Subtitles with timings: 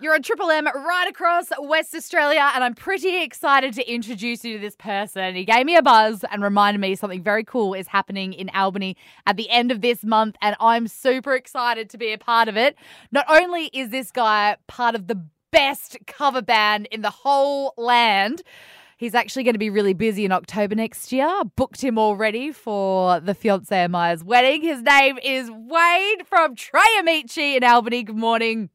[0.00, 4.54] You're on Triple M right across West Australia, and I'm pretty excited to introduce you
[4.56, 5.36] to this person.
[5.36, 8.96] He gave me a buzz and reminded me something very cool is happening in Albany
[9.24, 12.56] at the end of this month, and I'm super excited to be a part of
[12.56, 12.74] it.
[13.12, 18.42] Not only is this guy part of the best cover band in the whole land,
[18.96, 21.28] He's actually going to be really busy in October next year.
[21.56, 24.62] Booked him already for the fiance Maya's wedding.
[24.62, 28.04] His name is Wade from Trey Amici in Albany.
[28.04, 28.70] Good morning.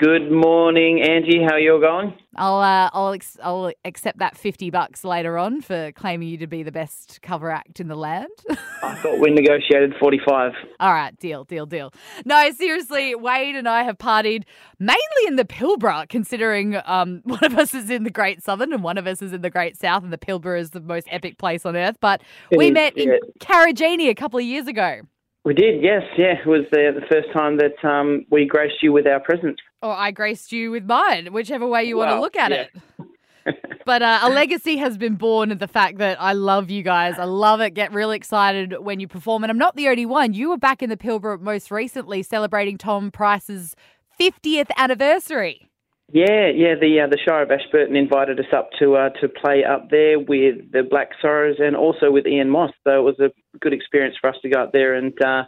[0.00, 1.42] Good morning, Angie.
[1.46, 2.14] How are you all going?
[2.34, 6.46] I'll uh, I'll ex- I'll accept that fifty bucks later on for claiming you to
[6.46, 8.30] be the best cover act in the land.
[8.82, 10.52] I thought we negotiated forty five.
[10.78, 11.92] All right, deal, deal, deal.
[12.24, 14.44] No, seriously, Wade and I have partied
[14.78, 18.82] mainly in the Pilbara, considering um, one of us is in the Great Southern and
[18.82, 21.36] one of us is in the Great South, and the Pilbara is the most epic
[21.36, 21.98] place on earth.
[22.00, 24.08] But It we is, met in yeah.
[24.08, 25.02] A couple of years ago.
[25.44, 26.34] We did, yes, yeah.
[26.42, 29.56] It was the, the first time that um, we graced you with our presence.
[29.82, 32.66] Or I graced you with mine, whichever way you want to look at yeah.
[32.98, 33.06] it.
[33.90, 37.18] But uh, a legacy has been born of the fact that I love you guys.
[37.18, 37.74] I love it.
[37.74, 39.42] Get really excited when you perform.
[39.42, 40.32] And I'm not the only one.
[40.32, 43.74] You were back in the Pilbara most recently celebrating Tom Price's
[44.20, 45.70] 50th anniversary.
[46.12, 46.74] Yeah, yeah.
[46.80, 50.18] The uh, the Shire of Ashburton invited us up to uh, to play up there
[50.18, 52.72] with the Black Sorrows and also with Ian Moss.
[52.84, 55.44] So it was a good experience for us to go up there and uh,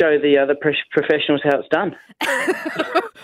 [0.00, 0.54] show the other
[0.92, 1.96] professionals how it's done.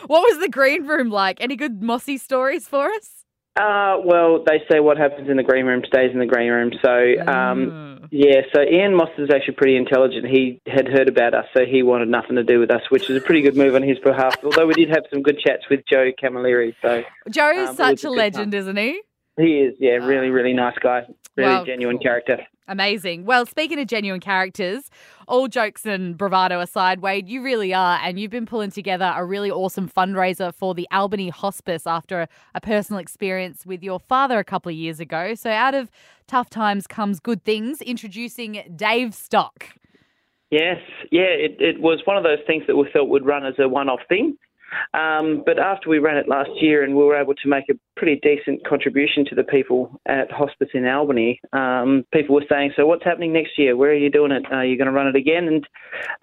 [0.07, 1.41] what was the green room like?
[1.41, 3.25] Any good mossy stories for us?
[3.61, 6.71] Uh, well, they say what happens in the green room stays in the green room.
[6.83, 6.91] So,
[7.27, 8.09] um, Mm.
[8.11, 10.25] yeah, so Ian Moss is actually pretty intelligent.
[10.27, 13.17] He had heard about us, so he wanted nothing to do with us, which is
[13.17, 14.37] a pretty good move on his behalf.
[14.45, 18.07] Although we did have some good chats with Joe Camilleri, so Joe's Um, such a
[18.07, 19.03] a good legend, isn't he?
[19.37, 21.05] he is, yeah, really, really nice guy,
[21.36, 22.03] really genuine cool.
[22.03, 22.39] character.
[22.69, 23.25] Amazing.
[23.25, 24.91] Well, speaking of genuine characters,
[25.27, 27.98] all jokes and bravado aside, Wade, you really are.
[28.00, 32.28] And you've been pulling together a really awesome fundraiser for the Albany Hospice after a,
[32.55, 35.34] a personal experience with your father a couple of years ago.
[35.34, 35.91] So, out of
[36.28, 37.81] tough times comes good things.
[37.81, 39.66] Introducing Dave Stock.
[40.50, 40.78] Yes,
[41.10, 43.69] yeah, it, it was one of those things that we felt would run as a
[43.69, 44.37] one-off thing.
[44.94, 47.75] Um, but after we ran it last year and we were able to make a
[47.97, 52.86] pretty decent contribution to the people at hospice in Albany, um, people were saying, "So
[52.86, 53.76] what's happening next year?
[53.76, 54.44] Where are you doing it?
[54.50, 55.69] Are you going to run it again?" And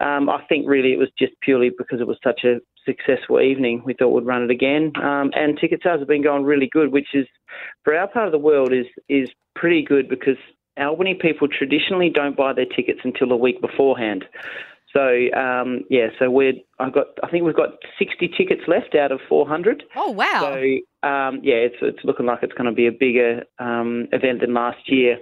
[0.00, 3.82] um, I think really it was just purely because it was such a successful evening.
[3.84, 6.92] We thought we'd run it again, um, and ticket sales have been going really good,
[6.92, 7.26] which is
[7.84, 10.36] for our part of the world is is pretty good because
[10.78, 14.24] Albany people traditionally don't buy their tickets until a week beforehand.
[14.92, 15.00] So
[15.38, 19.20] um, yeah, so we're I got I think we've got 60 tickets left out of
[19.28, 19.82] 400.
[19.96, 20.40] Oh, wow.
[20.40, 24.40] So um, yeah, it's it's looking like it's going to be a bigger um, event
[24.40, 25.18] than last year.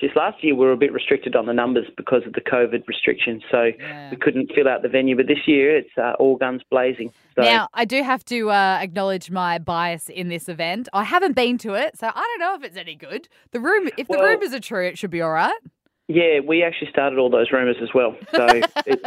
[0.00, 2.86] Just last year we were a bit restricted on the numbers because of the COVID
[2.86, 4.10] restrictions, so Yeah.
[4.12, 5.16] we couldn't fill out the venue.
[5.16, 7.10] But this year it's uh, all guns blazing.
[7.34, 10.88] So Now, I do have to uh, acknowledge my bias in this event.
[10.92, 13.28] I haven't been to it, so I don't know if it's any good.
[13.50, 15.58] The room, if the Well- rumours are true, it should be all right.
[16.08, 18.16] Yeah, we actually started all those rumours as well.
[18.34, 18.46] So
[18.86, 19.04] it's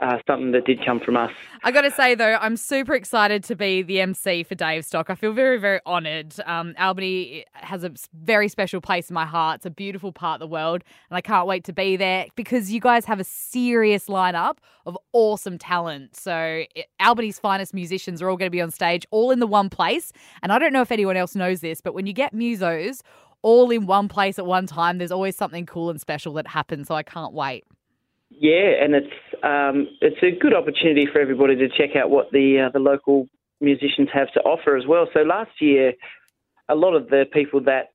[0.00, 1.30] uh, something that did come from us.
[1.62, 5.10] I got to say though, I'm super excited to be the MC for Dave Stock.
[5.10, 6.34] I feel very, very honoured.
[6.46, 9.56] Um, Albany has a very special place in my heart.
[9.56, 12.72] It's a beautiful part of the world, and I can't wait to be there because
[12.72, 16.16] you guys have a serious lineup of awesome talent.
[16.16, 19.46] So it, Albany's finest musicians are all going to be on stage, all in the
[19.46, 20.14] one place.
[20.42, 23.02] And I don't know if anyone else knows this, but when you get musos
[23.42, 26.88] all in one place at one time, there's always something cool and special that happens.
[26.88, 27.64] So I can't wait.
[28.30, 32.66] Yeah, and it's um, it's a good opportunity for everybody to check out what the
[32.66, 33.26] uh, the local
[33.60, 35.08] musicians have to offer as well.
[35.14, 35.94] So last year,
[36.68, 37.88] a lot of the people that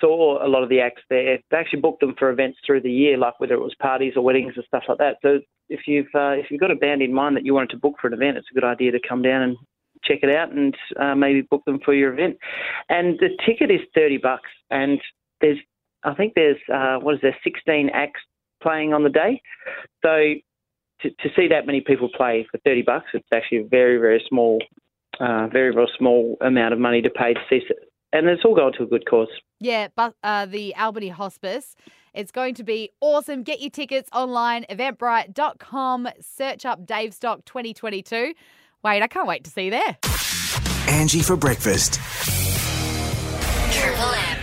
[0.00, 2.90] saw a lot of the acts there, they actually booked them for events through the
[2.90, 5.16] year, like whether it was parties or weddings and stuff like that.
[5.22, 7.78] So if you've uh, if you've got a band in mind that you wanted to
[7.78, 9.56] book for an event, it's a good idea to come down and
[10.04, 12.38] check it out and uh, maybe book them for your event.
[12.88, 15.00] And the ticket is thirty bucks, and
[15.40, 15.58] there's
[16.04, 18.20] I think there's uh, what is there sixteen acts
[18.62, 19.40] playing on the day.
[20.02, 20.34] So
[21.02, 24.22] to, to see that many people play for thirty bucks, it's actually a very very
[24.28, 24.60] small,
[25.18, 27.60] uh, very very small amount of money to pay to see,
[28.12, 29.28] and it's all going to a good cause.
[29.60, 31.76] Yeah, but uh, the Albany Hospice.
[32.12, 33.44] It's going to be awesome.
[33.44, 36.08] Get your tickets online, eventbrite.com.
[36.20, 38.34] Search up Dave Stock 2022.
[38.82, 39.98] Wait, I can't wait to see you there.
[40.88, 42.00] Angie for breakfast.
[43.72, 44.39] Triple M.